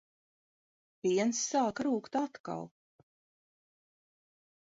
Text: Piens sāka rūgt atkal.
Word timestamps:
Piens 1.03 1.41
sāka 1.49 1.85
rūgt 1.87 2.17
atkal. 2.21 2.65